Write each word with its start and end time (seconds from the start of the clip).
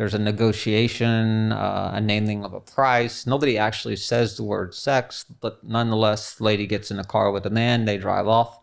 there's 0.00 0.14
a 0.14 0.18
negotiation, 0.18 1.52
uh, 1.52 1.90
a 1.92 2.00
naming 2.00 2.42
of 2.42 2.54
a 2.54 2.60
price. 2.60 3.26
Nobody 3.26 3.58
actually 3.58 3.96
says 3.96 4.34
the 4.34 4.42
word 4.42 4.74
sex, 4.74 5.26
but 5.42 5.62
nonetheless, 5.62 6.36
the 6.36 6.44
lady 6.44 6.66
gets 6.66 6.90
in 6.90 6.98
a 6.98 7.04
car 7.04 7.30
with 7.30 7.44
a 7.44 7.50
man. 7.50 7.84
They 7.84 7.98
drive 7.98 8.26
off, 8.26 8.60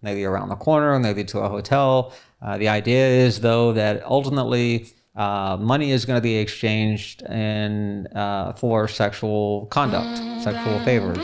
maybe 0.00 0.24
around 0.24 0.48
the 0.48 0.54
corner, 0.54 0.96
maybe 1.00 1.24
to 1.24 1.40
a 1.40 1.48
hotel. 1.48 2.14
Uh, 2.40 2.56
the 2.56 2.68
idea 2.68 3.04
is, 3.04 3.40
though, 3.40 3.72
that 3.72 4.04
ultimately 4.04 4.86
uh, 5.16 5.56
money 5.58 5.90
is 5.90 6.04
going 6.04 6.18
to 6.18 6.22
be 6.22 6.36
exchanged 6.36 7.22
in, 7.22 8.06
uh, 8.14 8.52
for 8.52 8.86
sexual 8.86 9.66
conduct, 9.66 10.18
sexual 10.44 10.78
favors. 10.84 11.18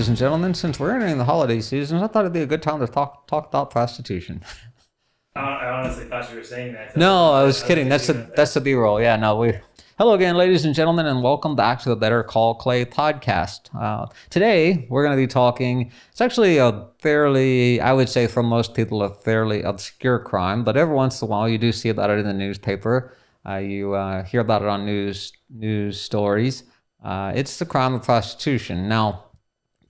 Ladies 0.00 0.08
and 0.08 0.16
gentlemen, 0.16 0.54
since 0.54 0.80
we're 0.80 0.94
entering 0.94 1.18
the 1.18 1.26
holiday 1.26 1.60
season, 1.60 2.02
I 2.02 2.06
thought 2.06 2.20
it'd 2.20 2.32
be 2.32 2.40
a 2.40 2.46
good 2.46 2.62
time 2.62 2.80
to 2.80 2.86
talk 2.86 3.26
talk 3.26 3.48
about 3.48 3.70
prostitution. 3.70 4.42
I 5.36 5.66
honestly 5.66 6.06
thought 6.06 6.30
you 6.30 6.38
were 6.38 6.42
saying 6.42 6.72
that. 6.72 6.96
No, 6.96 7.34
I 7.34 7.42
was 7.42 7.62
kidding. 7.62 7.90
That's 7.90 8.08
a 8.08 8.14
that's 8.34 8.56
a 8.56 8.62
B 8.62 8.72
roll. 8.72 8.98
Yeah, 8.98 9.16
no, 9.16 9.36
we. 9.36 9.58
Hello 9.98 10.14
again, 10.14 10.36
ladies 10.36 10.64
and 10.64 10.74
gentlemen, 10.74 11.04
and 11.04 11.22
welcome 11.22 11.54
back 11.54 11.80
to 11.80 11.90
the 11.90 11.96
Better 11.96 12.22
Call 12.22 12.54
Clay 12.54 12.86
podcast. 12.86 13.68
Uh, 13.78 14.06
today, 14.30 14.86
we're 14.88 15.04
going 15.04 15.14
to 15.14 15.22
be 15.22 15.26
talking. 15.26 15.92
It's 16.10 16.22
actually 16.22 16.56
a 16.56 16.86
fairly, 17.00 17.78
I 17.82 17.92
would 17.92 18.08
say, 18.08 18.26
for 18.26 18.42
most 18.42 18.72
people, 18.72 19.02
a 19.02 19.12
fairly 19.12 19.60
obscure 19.60 20.18
crime, 20.18 20.64
but 20.64 20.78
every 20.78 20.94
once 20.94 21.20
in 21.20 21.26
a 21.26 21.30
while, 21.30 21.46
you 21.46 21.58
do 21.58 21.72
see 21.72 21.90
about 21.90 22.08
it 22.08 22.20
in 22.20 22.24
the 22.24 22.32
newspaper. 22.32 23.14
Uh, 23.46 23.56
you 23.56 23.92
uh, 23.92 24.24
hear 24.24 24.40
about 24.40 24.62
it 24.62 24.68
on 24.68 24.86
news 24.86 25.34
news 25.50 26.00
stories. 26.00 26.64
Uh, 27.04 27.32
it's 27.34 27.58
the 27.58 27.66
crime 27.66 27.92
of 27.92 28.02
prostitution. 28.02 28.88
Now, 28.88 29.24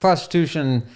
prostitution, 0.01 0.87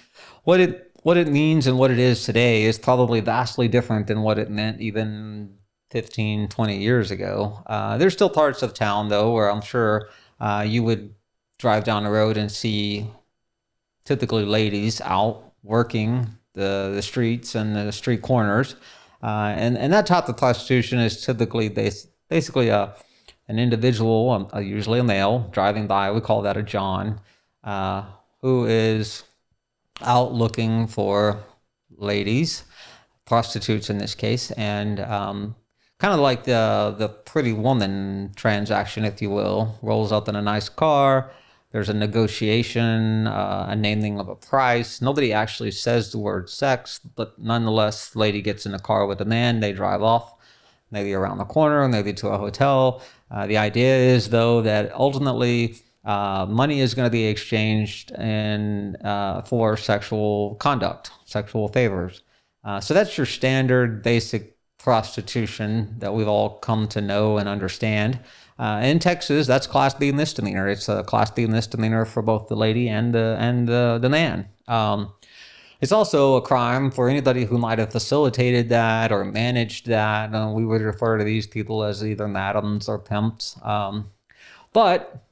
what 0.43 0.59
it 0.59 0.91
what 1.03 1.17
it 1.17 1.27
means 1.27 1.67
and 1.67 1.77
what 1.77 1.91
it 1.91 1.99
is 1.99 2.23
today 2.23 2.63
is 2.63 2.79
probably 2.79 3.19
vastly 3.19 3.67
different 3.67 4.07
than 4.07 4.23
what 4.23 4.39
it 4.39 4.49
meant 4.49 4.81
even 4.81 5.55
15, 5.91 6.47
20 6.47 6.77
years 6.77 7.11
ago. 7.11 7.61
Uh, 7.67 7.95
there's 7.99 8.13
still 8.13 8.29
parts 8.29 8.63
of 8.63 8.73
town 8.73 9.09
though 9.09 9.31
where 9.31 9.51
I'm 9.51 9.61
sure 9.61 10.09
uh, 10.39 10.65
you 10.67 10.81
would 10.83 11.13
drive 11.59 11.83
down 11.83 12.03
the 12.03 12.09
road 12.09 12.37
and 12.37 12.51
see 12.51 13.07
typically 14.03 14.45
ladies 14.45 14.99
out 15.01 15.53
working 15.63 16.27
the 16.53 16.91
the 16.95 17.01
streets 17.01 17.55
and 17.55 17.75
the 17.75 17.91
street 17.91 18.21
corners, 18.21 18.75
uh, 19.21 19.53
and 19.55 19.77
and 19.77 19.93
that 19.93 20.05
type 20.05 20.27
of 20.27 20.37
prostitution 20.37 20.99
is 20.99 21.23
typically 21.23 21.69
bas- 21.69 22.07
basically 22.29 22.69
a 22.69 22.95
an 23.47 23.59
individual, 23.59 24.31
um, 24.31 24.63
usually 24.63 24.99
a 24.99 25.03
male, 25.03 25.47
driving 25.51 25.85
by. 25.85 26.11
We 26.11 26.21
call 26.21 26.41
that 26.43 26.57
a 26.57 26.63
John 26.63 27.21
uh, 27.63 28.05
who 28.45 28.67
is 28.67 29.23
out 30.01 30.31
looking 30.31 30.85
for 30.85 31.43
ladies, 31.97 32.63
prostitutes 33.25 33.89
in 33.89 33.97
this 33.97 34.13
case, 34.13 34.51
and 34.51 34.99
um, 34.99 35.55
kind 35.97 36.13
of 36.13 36.19
like 36.19 36.43
the 36.43 36.93
the 36.95 37.09
pretty 37.09 37.53
woman 37.53 38.31
transaction, 38.35 39.03
if 39.03 39.19
you 39.19 39.31
will, 39.31 39.79
rolls 39.81 40.11
up 40.11 40.29
in 40.29 40.35
a 40.35 40.43
nice 40.43 40.69
car. 40.69 41.31
There's 41.71 41.89
a 41.89 41.93
negotiation, 41.95 43.25
uh, 43.25 43.65
a 43.69 43.75
naming 43.75 44.19
of 44.19 44.29
a 44.29 44.35
price. 44.35 45.01
Nobody 45.01 45.33
actually 45.33 45.71
says 45.71 46.11
the 46.11 46.19
word 46.19 46.47
sex, 46.47 46.99
but 47.15 47.39
nonetheless, 47.39 48.11
the 48.11 48.19
lady 48.19 48.43
gets 48.43 48.67
in 48.67 48.75
a 48.75 48.79
car 48.79 49.07
with 49.07 49.21
a 49.21 49.25
man. 49.25 49.59
They 49.59 49.73
drive 49.73 50.03
off, 50.03 50.35
maybe 50.91 51.13
around 51.13 51.39
the 51.39 51.45
corner, 51.45 51.87
maybe 51.87 52.13
to 52.13 52.27
a 52.27 52.37
hotel. 52.37 53.01
Uh, 53.31 53.47
the 53.47 53.57
idea 53.57 53.95
is, 53.97 54.29
though, 54.29 54.61
that 54.61 54.93
ultimately 54.93 55.79
uh, 56.05 56.45
money 56.47 56.81
is 56.81 56.93
going 56.93 57.07
to 57.07 57.11
be 57.11 57.25
exchanged 57.25 58.11
in, 58.11 58.95
uh, 58.97 59.41
for 59.41 59.75
sexual 59.75 60.55
conduct, 60.55 61.11
sexual 61.25 61.67
favors. 61.67 62.21
Uh, 62.63 62.79
so 62.79 62.93
that's 62.93 63.17
your 63.17 63.25
standard 63.25 64.03
basic 64.03 64.55
prostitution 64.77 65.95
that 65.97 66.13
we've 66.13 66.27
all 66.27 66.57
come 66.59 66.87
to 66.87 67.01
know 67.01 67.37
and 67.37 67.49
understand. 67.49 68.19
Uh, 68.57 68.81
in 68.83 68.99
Texas, 68.99 69.47
that's 69.47 69.67
Class 69.67 69.93
B 69.93 70.11
misdemeanor. 70.11 70.67
It's 70.69 70.87
a 70.87 71.03
Class 71.03 71.31
B 71.31 71.47
misdemeanor 71.47 72.05
for 72.05 72.21
both 72.21 72.47
the 72.47 72.55
lady 72.55 72.87
and 72.87 73.13
the 73.13 73.35
and 73.39 73.67
the, 73.67 73.97
the 74.01 74.09
man. 74.09 74.47
Um, 74.67 75.11
it's 75.81 75.91
also 75.91 76.35
a 76.35 76.41
crime 76.41 76.89
for 76.89 77.09
anybody 77.09 77.45
who 77.45 77.57
might 77.57 77.79
have 77.79 77.91
facilitated 77.91 78.69
that 78.69 79.11
or 79.11 79.25
managed 79.25 79.87
that. 79.87 80.33
Uh, 80.33 80.51
we 80.53 80.65
would 80.65 80.81
refer 80.81 81.17
to 81.17 81.23
these 81.23 81.47
people 81.47 81.83
as 81.83 82.03
either 82.03 82.27
madams 82.27 82.87
or 82.87 82.97
pimps. 82.97 83.59
Um, 83.61 84.09
but 84.71 85.24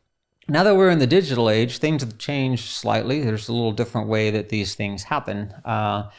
now 0.47 0.63
that 0.63 0.75
we're 0.75 0.89
in 0.89 0.99
the 0.99 1.07
digital 1.07 1.49
age, 1.49 1.77
things 1.77 2.03
have 2.03 2.17
changed 2.17 2.65
slightly. 2.65 3.21
There's 3.21 3.49
a 3.49 3.53
little 3.53 3.71
different 3.71 4.07
way 4.07 4.29
that 4.31 4.49
these 4.49 4.75
things 4.75 5.03
happen. 5.03 5.53
Uh, 5.63 6.09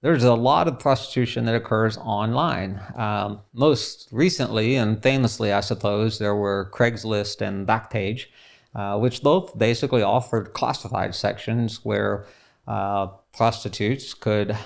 there's 0.00 0.24
a 0.24 0.34
lot 0.34 0.68
of 0.68 0.78
prostitution 0.78 1.46
that 1.46 1.54
occurs 1.54 1.96
online. 1.96 2.80
Um, 2.94 3.40
most 3.54 4.08
recently 4.12 4.76
and 4.76 5.02
famously, 5.02 5.52
I 5.52 5.60
suppose, 5.60 6.18
there 6.18 6.34
were 6.34 6.70
Craigslist 6.74 7.40
and 7.40 7.66
Backpage, 7.66 8.26
uh, 8.74 8.98
which 8.98 9.22
both 9.22 9.56
basically 9.56 10.02
offered 10.02 10.52
classified 10.52 11.14
sections 11.14 11.84
where 11.84 12.26
uh, 12.66 13.06
prostitutes 13.34 14.12
could 14.12 14.56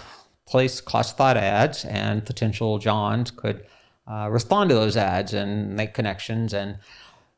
place 0.47 0.81
classified 0.81 1.37
ads 1.37 1.85
and 1.85 2.25
potential 2.25 2.79
Johns 2.79 3.31
could 3.31 3.65
uh, 4.11 4.29
respond 4.31 4.71
to 4.71 4.75
those 4.75 4.97
ads 4.97 5.35
and 5.35 5.77
make 5.77 5.95
connections. 5.95 6.53
And 6.53 6.79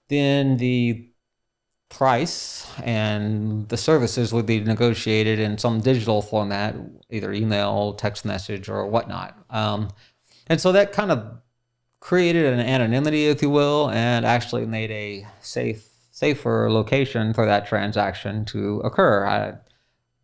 then 0.09 0.57
the 0.57 1.10
price 1.91 2.67
and 2.83 3.69
the 3.69 3.77
services 3.77 4.33
would 4.33 4.47
be 4.47 4.61
negotiated 4.61 5.39
in 5.39 5.59
some 5.59 5.81
digital 5.81 6.23
format, 6.23 6.75
either 7.11 7.33
email, 7.33 7.93
text 7.95 8.25
message, 8.25 8.69
or 8.69 8.87
whatnot. 8.87 9.37
Um, 9.51 9.91
and 10.47 10.61
so 10.61 10.73
that 10.73 10.93
kind 10.93 11.11
of 11.11 11.39
created 11.99 12.47
an 12.47 12.61
anonymity, 12.61 13.27
if 13.27 13.43
you 13.43 13.51
will, 13.51 13.91
and 13.91 14.25
actually 14.25 14.65
made 14.67 14.91
a 14.91 15.27
safe, 15.41 15.87
safer 16.11 16.71
location 16.71 17.35
for 17.35 17.45
that 17.45 17.67
transaction 17.67 18.45
to 18.47 18.81
occur. 18.81 19.27
I, 19.27 19.55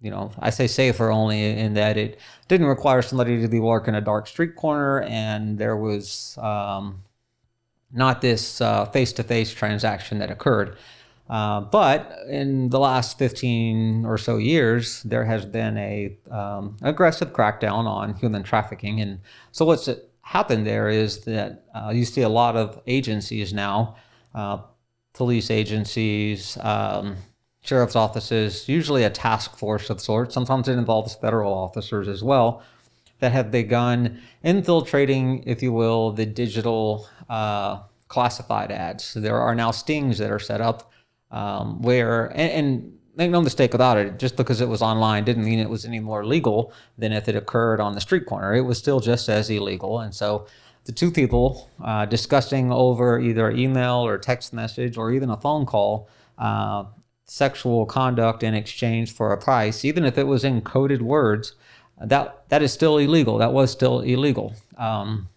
you 0.00 0.10
know, 0.10 0.30
I 0.38 0.50
say 0.50 0.68
safer 0.68 1.10
only 1.10 1.58
in 1.58 1.74
that 1.74 1.96
it 1.96 2.18
didn't 2.48 2.68
require 2.68 3.02
somebody 3.02 3.42
to 3.42 3.48
be 3.48 3.60
working 3.60 3.94
a 3.94 4.00
dark 4.00 4.26
street 4.28 4.56
corner, 4.56 5.02
and 5.02 5.58
there 5.58 5.76
was 5.76 6.38
um, 6.40 7.02
not 7.92 8.20
this 8.20 8.58
face 8.92 9.12
to 9.14 9.22
face 9.22 9.52
transaction 9.52 10.18
that 10.20 10.30
occurred. 10.30 10.76
Uh, 11.28 11.60
but 11.60 12.18
in 12.28 12.68
the 12.68 12.78
last 12.78 13.18
15 13.18 14.04
or 14.04 14.16
so 14.16 14.36
years, 14.36 15.02
there 15.02 15.24
has 15.24 15.44
been 15.44 15.76
a 15.76 16.16
um, 16.30 16.76
aggressive 16.82 17.32
crackdown 17.32 17.86
on 17.86 18.14
human 18.14 18.42
trafficking. 18.42 19.00
And 19.00 19.20
so 19.50 19.64
what's 19.64 19.88
happened 20.22 20.66
there 20.66 20.88
is 20.88 21.24
that 21.24 21.64
uh, 21.74 21.90
you 21.92 22.04
see 22.04 22.22
a 22.22 22.28
lot 22.28 22.56
of 22.56 22.80
agencies 22.86 23.52
now, 23.52 23.96
uh, 24.34 24.58
police 25.14 25.50
agencies, 25.50 26.56
um, 26.60 27.16
sheriff's 27.62 27.96
offices, 27.96 28.68
usually 28.68 29.02
a 29.02 29.10
task 29.10 29.56
force 29.56 29.90
of 29.90 30.00
sorts. 30.00 30.32
Sometimes 30.32 30.68
it 30.68 30.78
involves 30.78 31.16
federal 31.16 31.52
officers 31.52 32.06
as 32.06 32.22
well 32.22 32.62
that 33.18 33.32
have 33.32 33.50
begun 33.50 34.20
infiltrating, 34.42 35.42
if 35.44 35.62
you 35.62 35.72
will, 35.72 36.12
the 36.12 36.26
digital 36.26 37.08
uh, 37.28 37.80
classified 38.08 38.70
ads. 38.70 39.04
So 39.04 39.20
there 39.20 39.40
are 39.40 39.54
now 39.54 39.70
stings 39.70 40.18
that 40.18 40.30
are 40.30 40.38
set 40.38 40.60
up 40.60 40.92
um, 41.30 41.82
where 41.82 42.26
and, 42.26 42.52
and, 42.52 42.92
make 43.16 43.30
no 43.30 43.40
mistake 43.40 43.72
about 43.72 43.96
it 43.96 44.18
just 44.18 44.36
because 44.36 44.60
it 44.60 44.68
was 44.68 44.82
online 44.82 45.24
didn't 45.24 45.46
mean 45.46 45.58
it 45.58 45.70
was 45.70 45.86
any 45.86 45.98
more 45.98 46.26
legal 46.26 46.70
than 46.98 47.12
if 47.12 47.28
it 47.28 47.34
occurred 47.34 47.80
on 47.80 47.94
the 47.94 48.00
street 48.02 48.26
corner. 48.26 48.54
It 48.54 48.60
was 48.60 48.76
still 48.76 49.00
just 49.00 49.30
as 49.30 49.48
illegal. 49.48 50.00
And 50.00 50.14
so 50.14 50.46
the 50.84 50.92
two 50.92 51.10
people 51.10 51.70
uh, 51.82 52.04
discussing 52.04 52.70
over 52.70 53.18
either 53.18 53.50
email 53.52 54.04
or 54.04 54.18
text 54.18 54.52
message 54.52 54.98
or 54.98 55.12
even 55.12 55.30
a 55.30 55.36
phone 55.38 55.64
call 55.64 56.10
uh, 56.36 56.84
sexual 57.24 57.86
conduct 57.86 58.42
in 58.42 58.52
exchange 58.52 59.14
for 59.14 59.32
a 59.32 59.38
price 59.38 59.82
even 59.82 60.04
if 60.04 60.18
it 60.18 60.24
was 60.24 60.44
in 60.44 60.60
coded 60.60 61.00
words 61.00 61.54
that 62.00 62.48
that 62.48 62.62
is 62.62 62.72
still 62.72 62.98
illegal. 62.98 63.38
That 63.38 63.52
was 63.52 63.70
still 63.70 64.00
illegal. 64.00 64.54
Um, 64.76 65.28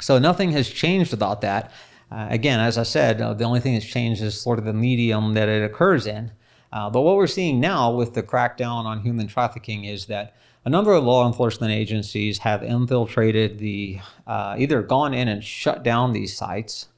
so 0.00 0.18
nothing 0.18 0.52
has 0.52 0.68
changed 0.70 1.12
about 1.12 1.40
that 1.40 1.72
uh, 2.10 2.26
again, 2.30 2.60
as 2.60 2.78
I 2.78 2.82
said, 2.82 3.20
uh, 3.20 3.34
the 3.34 3.44
only 3.44 3.60
thing 3.60 3.74
that's 3.74 3.84
changed 3.84 4.22
is 4.22 4.40
sort 4.40 4.58
of 4.58 4.64
the 4.64 4.72
medium 4.72 5.34
that 5.34 5.48
it 5.48 5.62
occurs 5.62 6.06
in. 6.06 6.32
Uh, 6.72 6.90
but 6.90 7.02
what 7.02 7.16
we're 7.16 7.26
seeing 7.26 7.60
now 7.60 7.90
with 7.90 8.14
the 8.14 8.22
crackdown 8.22 8.84
on 8.84 9.00
human 9.00 9.26
trafficking 9.26 9.84
is 9.84 10.06
that 10.06 10.34
a 10.64 10.70
number 10.70 10.92
of 10.92 11.04
law 11.04 11.26
enforcement 11.26 11.72
agencies 11.72 12.38
have 12.38 12.62
infiltrated 12.62 13.58
the, 13.58 14.00
uh, 14.26 14.54
either 14.58 14.82
gone 14.82 15.14
in 15.14 15.28
and 15.28 15.42
shut 15.42 15.82
down 15.82 16.12
these 16.12 16.36
sites. 16.36 16.88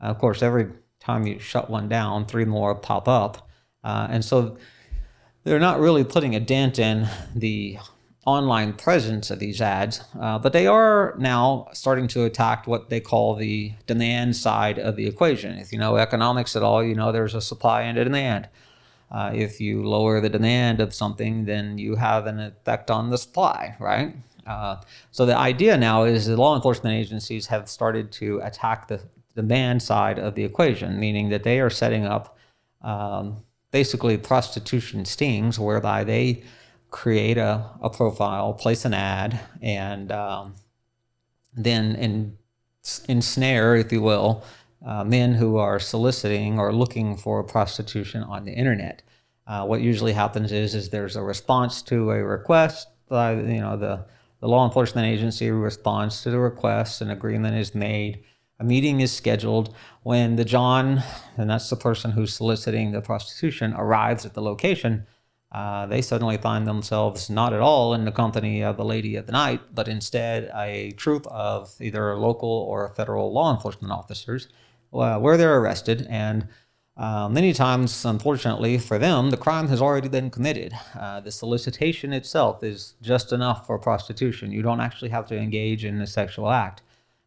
of 0.00 0.18
course, 0.18 0.42
every 0.42 0.68
time 1.00 1.26
you 1.26 1.38
shut 1.38 1.68
one 1.68 1.88
down, 1.88 2.26
three 2.26 2.44
more 2.44 2.74
pop 2.74 3.08
up. 3.08 3.48
Uh, 3.82 4.06
and 4.10 4.24
so 4.24 4.56
they're 5.44 5.58
not 5.58 5.80
really 5.80 6.04
putting 6.04 6.34
a 6.34 6.40
dent 6.40 6.78
in 6.78 7.08
the 7.34 7.78
online 8.28 8.72
presence 8.72 9.30
of 9.30 9.38
these 9.38 9.60
ads, 9.60 10.02
uh, 10.20 10.38
but 10.38 10.52
they 10.52 10.66
are 10.66 11.14
now 11.18 11.68
starting 11.72 12.08
to 12.08 12.24
attack 12.24 12.66
what 12.66 12.90
they 12.90 13.00
call 13.00 13.34
the 13.34 13.72
demand 13.86 14.36
side 14.36 14.78
of 14.78 14.96
the 14.96 15.06
equation. 15.06 15.58
If 15.58 15.72
you 15.72 15.78
know 15.78 15.96
economics 15.96 16.56
at 16.56 16.62
all, 16.62 16.82
you 16.82 16.94
know 16.94 17.10
there's 17.12 17.34
a 17.34 17.40
supply 17.40 17.82
and 17.82 17.98
a 17.98 18.04
demand. 18.04 18.48
Uh, 19.10 19.30
if 19.34 19.60
you 19.60 19.82
lower 19.82 20.20
the 20.20 20.28
demand 20.28 20.80
of 20.80 20.92
something, 20.92 21.46
then 21.46 21.78
you 21.78 21.96
have 21.96 22.26
an 22.26 22.38
effect 22.38 22.90
on 22.90 23.08
the 23.10 23.18
supply, 23.18 23.74
right? 23.80 24.14
Uh, 24.46 24.76
so 25.10 25.24
the 25.26 25.36
idea 25.36 25.76
now 25.76 26.04
is 26.04 26.26
that 26.26 26.36
law 26.36 26.54
enforcement 26.54 26.94
agencies 26.94 27.46
have 27.46 27.68
started 27.68 28.12
to 28.12 28.40
attack 28.42 28.88
the 28.88 29.00
demand 29.34 29.82
side 29.82 30.18
of 30.18 30.34
the 30.34 30.44
equation, 30.44 30.98
meaning 30.98 31.28
that 31.30 31.42
they 31.42 31.60
are 31.60 31.70
setting 31.70 32.04
up 32.04 32.36
um, 32.82 33.42
basically 33.70 34.16
prostitution 34.16 35.04
stings 35.04 35.58
whereby 35.58 36.04
they 36.04 36.42
create 36.90 37.38
a, 37.38 37.70
a 37.82 37.90
profile, 37.90 38.52
place 38.52 38.84
an 38.84 38.94
ad, 38.94 39.38
and 39.60 40.10
um, 40.10 40.54
then 41.54 41.96
in, 41.96 42.38
ensnare, 43.08 43.76
if 43.76 43.92
you 43.92 44.02
will, 44.02 44.44
uh, 44.84 45.04
men 45.04 45.34
who 45.34 45.56
are 45.56 45.78
soliciting 45.78 46.58
or 46.58 46.72
looking 46.72 47.16
for 47.16 47.42
prostitution 47.42 48.22
on 48.22 48.44
the 48.44 48.52
internet. 48.52 49.02
Uh, 49.46 49.64
what 49.66 49.80
usually 49.80 50.12
happens 50.12 50.52
is, 50.52 50.74
is 50.74 50.90
there's 50.90 51.16
a 51.16 51.22
response 51.22 51.82
to 51.82 52.10
a 52.10 52.22
request. 52.22 52.88
you 53.10 53.16
know, 53.16 53.76
the, 53.76 54.04
the 54.40 54.48
law 54.48 54.64
enforcement 54.64 55.06
agency 55.06 55.50
responds 55.50 56.22
to 56.22 56.30
the 56.30 56.38
request, 56.38 57.00
an 57.00 57.10
agreement 57.10 57.56
is 57.56 57.74
made, 57.74 58.22
a 58.60 58.64
meeting 58.64 59.00
is 59.00 59.12
scheduled. 59.12 59.74
When 60.02 60.36
the 60.36 60.44
John, 60.44 61.02
and 61.36 61.48
that's 61.48 61.70
the 61.70 61.76
person 61.76 62.10
who's 62.10 62.34
soliciting 62.34 62.92
the 62.92 63.00
prostitution, 63.00 63.74
arrives 63.76 64.26
at 64.26 64.34
the 64.34 64.42
location, 64.42 65.06
uh, 65.50 65.86
they 65.86 66.02
suddenly 66.02 66.36
find 66.36 66.66
themselves 66.66 67.30
not 67.30 67.52
at 67.52 67.60
all 67.60 67.94
in 67.94 68.04
the 68.04 68.12
company 68.12 68.62
of 68.62 68.76
the 68.76 68.84
lady 68.84 69.16
of 69.16 69.26
the 69.26 69.32
night, 69.32 69.60
but 69.74 69.88
instead 69.88 70.50
a 70.54 70.90
troop 70.92 71.26
of 71.28 71.74
either 71.80 72.16
local 72.16 72.50
or 72.50 72.92
federal 72.94 73.32
law 73.32 73.54
enforcement 73.54 73.92
officers 73.92 74.48
uh, 74.92 75.18
where 75.18 75.36
they're 75.36 75.58
arrested. 75.58 76.06
And 76.10 76.48
uh, 76.98 77.28
many 77.30 77.52
times, 77.54 78.04
unfortunately 78.04 78.76
for 78.76 78.98
them, 78.98 79.30
the 79.30 79.36
crime 79.36 79.68
has 79.68 79.80
already 79.80 80.08
been 80.08 80.30
committed. 80.30 80.74
Uh, 80.98 81.20
the 81.20 81.30
solicitation 81.30 82.12
itself 82.12 82.62
is 82.62 82.94
just 83.00 83.32
enough 83.32 83.66
for 83.66 83.78
prostitution. 83.78 84.52
You 84.52 84.62
don't 84.62 84.80
actually 84.80 85.10
have 85.10 85.26
to 85.28 85.38
engage 85.38 85.84
in 85.84 86.00
a 86.00 86.06
sexual 86.06 86.50
act. 86.50 86.82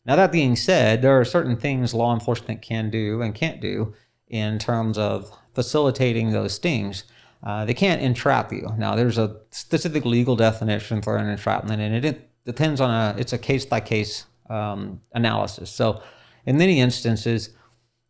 Now, 0.05 0.15
that 0.15 0.31
being 0.31 0.55
said, 0.55 1.01
there 1.01 1.19
are 1.19 1.25
certain 1.25 1.55
things 1.55 1.93
law 1.93 2.13
enforcement 2.13 2.61
can 2.61 2.89
do 2.89 3.21
and 3.21 3.33
can't 3.33 3.61
do 3.61 3.93
in 4.27 4.59
terms 4.59 4.97
of 4.97 5.31
facilitating 5.53 6.31
those 6.31 6.53
stings. 6.53 7.03
Uh, 7.43 7.65
they 7.65 7.73
can't 7.73 8.01
entrap 8.01 8.51
you. 8.51 8.69
Now, 8.77 8.95
there's 8.95 9.17
a 9.17 9.37
specific 9.49 10.05
legal 10.05 10.35
definition 10.35 11.01
for 11.01 11.17
an 11.17 11.27
entrapment, 11.27 11.81
and 11.81 12.05
it, 12.05 12.27
depends 12.43 12.81
on 12.81 12.89
a 12.89 13.19
it's 13.19 13.33
a 13.33 13.37
case 13.37 13.65
by 13.65 13.79
case 13.79 14.25
analysis. 14.49 15.69
So, 15.69 16.01
in 16.45 16.57
many 16.57 16.79
instances, 16.79 17.51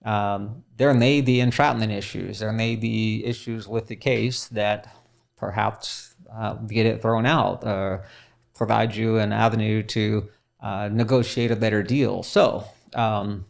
um, 0.06 0.64
there 0.78 0.94
may 0.94 1.22
be 1.22 1.40
entrapment 1.40 1.92
issues. 1.92 2.40
There 2.40 2.52
may 2.52 2.76
be 2.76 3.24
issues 3.26 3.68
with 3.68 3.88
the 3.88 3.96
case 3.96 4.48
that 4.48 4.96
perhaps 5.38 6.16
uh, 6.34 6.54
get 6.54 6.86
it 6.86 7.02
thrown 7.02 7.26
out 7.26 7.64
or 7.66 8.06
provide 8.56 8.96
you 8.96 9.18
an 9.18 9.32
avenue 9.32 9.84
to 9.84 10.30
uh, 10.62 10.90
negotiate 10.92 11.52
a 11.52 11.56
better 11.56 11.84
deal. 11.84 12.24
So, 12.24 12.64
um, 12.94 13.46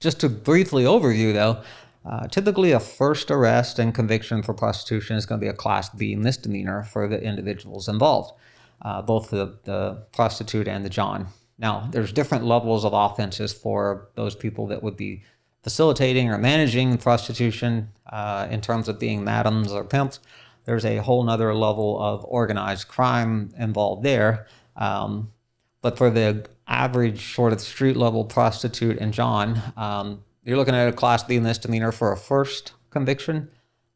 just 0.00 0.20
to 0.20 0.28
briefly 0.28 0.84
overview, 0.84 1.32
though. 1.32 1.62
Uh, 2.04 2.26
typically, 2.28 2.72
a 2.72 2.80
first 2.80 3.30
arrest 3.30 3.78
and 3.78 3.94
conviction 3.94 4.42
for 4.42 4.52
prostitution 4.52 5.16
is 5.16 5.24
going 5.24 5.40
to 5.40 5.44
be 5.44 5.48
a 5.48 5.54
Class 5.54 5.88
B 5.88 6.14
misdemeanor 6.14 6.82
for 6.82 7.08
the 7.08 7.22
individuals 7.22 7.88
involved, 7.88 8.38
uh, 8.82 9.00
both 9.00 9.30
the, 9.30 9.58
the 9.64 10.02
prostitute 10.12 10.68
and 10.68 10.84
the 10.84 10.90
John. 10.90 11.28
Now, 11.58 11.88
there's 11.90 12.12
different 12.12 12.44
levels 12.44 12.84
of 12.84 12.92
offenses 12.92 13.52
for 13.52 14.08
those 14.16 14.34
people 14.34 14.66
that 14.66 14.82
would 14.82 14.96
be 14.96 15.22
facilitating 15.62 16.28
or 16.28 16.36
managing 16.36 16.98
prostitution 16.98 17.88
uh, 18.12 18.46
in 18.50 18.60
terms 18.60 18.88
of 18.88 18.98
being 18.98 19.24
madams 19.24 19.72
or 19.72 19.84
pimps. 19.84 20.20
There's 20.66 20.84
a 20.84 20.98
whole 20.98 21.22
nother 21.22 21.54
level 21.54 21.98
of 22.00 22.24
organized 22.24 22.88
crime 22.88 23.50
involved 23.58 24.02
there. 24.02 24.46
Um, 24.76 25.32
but 25.80 25.96
for 25.96 26.10
the 26.10 26.46
average 26.66 27.34
sort 27.34 27.52
of 27.52 27.60
street 27.60 27.96
level 27.96 28.24
prostitute 28.24 28.98
and 28.98 29.12
John, 29.12 29.62
um, 29.76 30.24
you're 30.44 30.56
looking 30.56 30.74
at 30.74 30.88
a 30.88 30.92
Class 30.92 31.24
B 31.24 31.40
misdemeanor 31.40 31.92
for 31.92 32.12
a 32.12 32.16
first 32.16 32.72
conviction. 32.90 33.48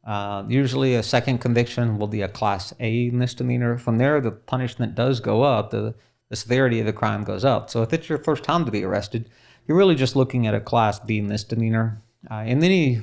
Uh, 0.04 0.44
usually, 0.48 0.94
a 0.94 1.02
second 1.02 1.38
conviction 1.38 1.98
will 1.98 2.06
be 2.06 2.22
a 2.22 2.28
Class 2.28 2.72
A 2.80 3.10
misdemeanor. 3.10 3.76
From 3.76 3.98
there, 3.98 4.20
the 4.20 4.30
punishment 4.30 4.94
does 4.94 5.20
go 5.20 5.42
up. 5.42 5.70
The, 5.70 5.94
the 6.30 6.36
severity 6.36 6.80
of 6.80 6.86
the 6.86 6.92
crime 6.92 7.24
goes 7.24 7.44
up. 7.44 7.68
So, 7.68 7.82
if 7.82 7.92
it's 7.92 8.08
your 8.08 8.18
first 8.18 8.42
time 8.42 8.64
to 8.64 8.70
be 8.70 8.84
arrested, 8.84 9.28
you're 9.66 9.76
really 9.76 9.94
just 9.94 10.16
looking 10.16 10.46
at 10.46 10.54
a 10.54 10.60
Class 10.60 10.98
B 10.98 11.20
misdemeanor. 11.20 12.00
Uh, 12.30 12.44
in 12.46 12.58
many 12.58 13.02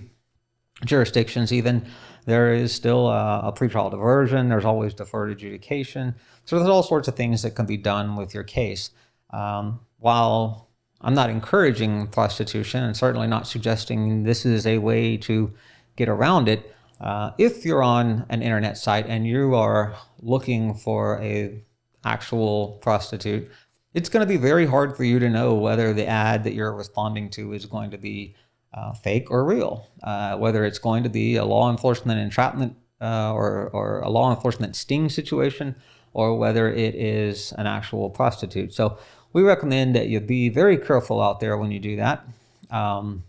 jurisdictions, 0.83 1.53
even, 1.53 1.85
there 2.25 2.53
is 2.53 2.73
still 2.73 3.07
a, 3.07 3.41
a 3.45 3.53
pretrial 3.53 3.91
diversion. 3.91 4.49
There's 4.49 4.65
always 4.65 4.95
deferred 4.95 5.29
adjudication. 5.29 6.15
So, 6.45 6.57
there's 6.57 6.69
all 6.69 6.81
sorts 6.81 7.07
of 7.07 7.15
things 7.15 7.43
that 7.43 7.51
can 7.51 7.67
be 7.67 7.77
done 7.77 8.15
with 8.15 8.33
your 8.33 8.43
case. 8.43 8.89
Um, 9.29 9.81
while 9.99 10.69
I'm 11.01 11.13
not 11.13 11.29
encouraging 11.29 12.07
prostitution 12.07 12.83
and 12.83 12.95
certainly 12.95 13.27
not 13.27 13.47
suggesting 13.47 14.23
this 14.23 14.45
is 14.45 14.65
a 14.65 14.77
way 14.77 15.17
to 15.17 15.53
get 15.95 16.09
around 16.09 16.47
it. 16.47 16.75
Uh, 16.99 17.31
if 17.37 17.65
you're 17.65 17.83
on 17.83 18.25
an 18.29 18.41
internet 18.41 18.77
site 18.77 19.05
and 19.07 19.27
you 19.27 19.55
are 19.55 19.95
looking 20.21 20.73
for 20.73 21.21
a 21.21 21.61
actual 22.05 22.79
prostitute, 22.81 23.51
it's 23.93 24.09
going 24.09 24.25
to 24.25 24.27
be 24.27 24.37
very 24.37 24.65
hard 24.65 24.95
for 24.95 25.03
you 25.03 25.19
to 25.19 25.29
know 25.29 25.55
whether 25.55 25.93
the 25.93 26.05
ad 26.07 26.43
that 26.43 26.53
you're 26.53 26.73
responding 26.73 27.29
to 27.31 27.53
is 27.53 27.65
going 27.65 27.91
to 27.91 27.97
be 27.97 28.35
uh, 28.73 28.93
fake 28.93 29.31
or 29.31 29.45
real, 29.45 29.87
uh, 30.03 30.37
whether 30.37 30.65
it's 30.65 30.79
going 30.79 31.03
to 31.03 31.09
be 31.09 31.37
a 31.37 31.45
law 31.45 31.71
enforcement 31.71 32.19
entrapment 32.19 32.75
uh, 33.01 33.33
or, 33.33 33.69
or 33.69 34.01
a 34.01 34.09
law 34.09 34.33
enforcement 34.33 34.75
sting 34.75 35.09
situation, 35.09 35.75
or 36.13 36.37
whether 36.37 36.71
it 36.71 36.95
is 36.95 37.53
an 37.53 37.67
actual 37.67 38.09
prostitute. 38.09 38.73
So 38.73 38.97
we 39.35 39.43
recommend 39.43 39.97
that 39.97 40.07
you 40.07 40.21
be 40.21 40.47
very 40.47 40.77
careful 40.77 41.21
out 41.21 41.41
there 41.41 41.57
when 41.57 41.69
you 41.69 41.77
do 41.77 41.97
that. 41.97 42.25
Um, 42.71 43.25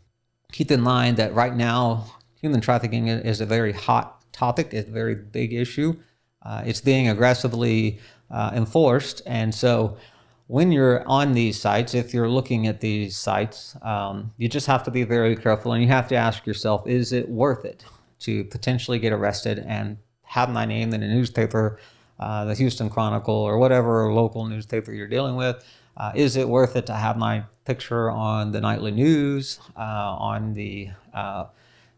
keep 0.52 0.70
in 0.70 0.80
mind 0.80 1.16
that 1.16 1.34
right 1.34 1.52
now, 1.52 2.06
human 2.40 2.60
trafficking 2.60 3.08
is 3.08 3.40
a 3.40 3.44
very 3.44 3.72
hot 3.72 4.22
topic, 4.32 4.72
it's 4.72 4.88
a 4.88 4.92
very 4.92 5.16
big 5.16 5.52
issue. 5.52 5.96
Uh, 6.44 6.62
it's 6.64 6.80
being 6.80 7.08
aggressively 7.08 7.98
uh, 8.30 8.52
enforced. 8.54 9.20
And 9.26 9.52
so, 9.52 9.96
when 10.46 10.70
you're 10.70 11.04
on 11.08 11.32
these 11.32 11.60
sites, 11.60 11.92
if 11.92 12.14
you're 12.14 12.28
looking 12.28 12.68
at 12.68 12.80
these 12.80 13.16
sites, 13.16 13.74
um, 13.82 14.32
you 14.36 14.48
just 14.48 14.68
have 14.68 14.84
to 14.84 14.92
be 14.92 15.02
very 15.02 15.34
careful 15.34 15.72
and 15.72 15.82
you 15.82 15.88
have 15.88 16.06
to 16.06 16.14
ask 16.14 16.46
yourself 16.46 16.86
is 16.86 17.12
it 17.12 17.28
worth 17.28 17.64
it 17.64 17.84
to 18.20 18.44
potentially 18.44 19.00
get 19.00 19.12
arrested 19.12 19.58
and 19.66 19.98
have 20.22 20.50
my 20.50 20.66
name 20.66 20.94
in 20.94 21.02
a 21.02 21.08
newspaper, 21.08 21.80
uh, 22.18 22.44
the 22.44 22.54
Houston 22.54 22.88
Chronicle, 22.88 23.34
or 23.34 23.58
whatever 23.58 24.12
local 24.12 24.46
newspaper 24.46 24.92
you're 24.92 25.06
dealing 25.06 25.36
with? 25.36 25.64
Uh, 25.96 26.12
is 26.14 26.36
it 26.36 26.48
worth 26.48 26.76
it 26.76 26.86
to 26.86 26.94
have 26.94 27.16
my 27.16 27.44
picture 27.64 28.10
on 28.10 28.52
the 28.52 28.60
nightly 28.60 28.90
news, 28.90 29.58
uh, 29.76 29.80
on 29.80 30.54
the 30.54 30.90
uh, 31.14 31.46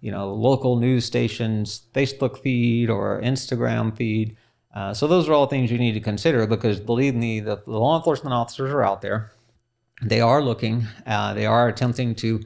you 0.01 0.11
know 0.11 0.33
local 0.33 0.77
news 0.77 1.05
stations 1.05 1.83
Facebook 1.95 2.39
feed 2.39 2.91
or 2.91 3.21
Instagram 3.23 3.97
feed? 3.97 4.37
Uh, 4.75 4.95
so 4.95 5.07
those 5.07 5.29
are 5.29 5.33
all 5.33 5.47
things 5.47 5.71
you 5.71 5.79
need 5.79 5.93
to 5.93 6.01
consider 6.01 6.47
because 6.47 6.79
believe 6.79 7.15
me, 7.15 7.41
the, 7.41 7.57
the 7.67 7.79
law 7.79 7.97
enforcement 7.97 8.35
officers 8.35 8.73
are 8.73 8.85
out 8.85 9.03
there. 9.03 9.33
They 10.03 10.21
are 10.21 10.41
looking. 10.41 10.87
They 11.07 11.47
are 11.47 11.67
attempting 11.67 12.15
to 12.17 12.41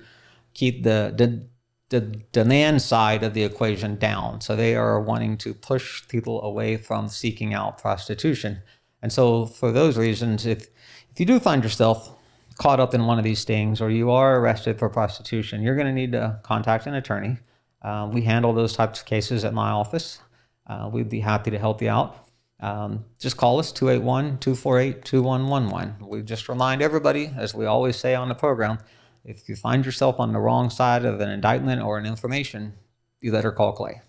keep 0.54 0.84
the, 0.84 1.12
the 1.16 1.46
the 1.92 2.00
demand 2.32 2.80
side 2.82 3.22
of 3.22 3.34
the 3.34 3.44
equation 3.44 3.96
down. 3.96 4.40
So 4.40 4.56
they 4.56 4.74
are 4.74 4.98
wanting 4.98 5.36
to 5.38 5.52
push 5.52 6.08
people 6.08 6.42
away 6.42 6.76
from 6.76 7.08
seeking 7.08 7.52
out 7.54 7.78
prostitution. 7.78 8.62
And 9.02 9.12
so 9.12 9.46
for 9.46 9.70
those 9.70 9.96
reasons, 9.96 10.46
if 10.46 10.68
if 11.12 11.20
you 11.20 11.26
do 11.26 11.38
find 11.38 11.62
yourself 11.62 12.18
caught 12.56 12.80
up 12.80 12.94
in 12.94 13.04
one 13.04 13.18
of 13.18 13.24
these 13.24 13.44
things 13.44 13.80
or 13.82 13.90
you 13.90 14.10
are 14.10 14.40
arrested 14.40 14.78
for 14.78 14.88
prostitution, 14.88 15.62
you're 15.62 15.74
going 15.74 15.86
to 15.86 15.92
need 15.92 16.12
to 16.12 16.40
contact 16.42 16.86
an 16.86 16.94
attorney. 16.94 17.36
Uh, 17.82 18.08
we 18.10 18.22
handle 18.22 18.54
those 18.54 18.72
types 18.72 19.00
of 19.00 19.06
cases 19.06 19.44
at 19.44 19.52
my 19.52 19.70
office. 19.70 20.20
Uh, 20.66 20.88
we'd 20.90 21.10
be 21.10 21.20
happy 21.20 21.50
to 21.50 21.58
help 21.58 21.82
you 21.82 21.90
out. 21.90 22.28
Um, 22.60 23.04
just 23.18 23.36
call 23.36 23.58
us 23.58 23.72
281 23.72 24.38
248 24.38 25.04
2111. 25.04 26.08
We 26.08 26.22
just 26.22 26.48
remind 26.48 26.80
everybody, 26.80 27.30
as 27.36 27.54
we 27.54 27.66
always 27.66 27.96
say 27.96 28.14
on 28.14 28.28
the 28.28 28.34
program, 28.34 28.78
if 29.24 29.48
you 29.48 29.56
find 29.56 29.84
yourself 29.84 30.18
on 30.18 30.32
the 30.32 30.40
wrong 30.40 30.70
side 30.70 31.04
of 31.04 31.20
an 31.20 31.30
indictment 31.30 31.82
or 31.82 31.98
an 31.98 32.06
information, 32.06 32.74
you 33.20 33.32
better 33.32 33.52
call 33.52 33.72
Clay. 33.72 34.02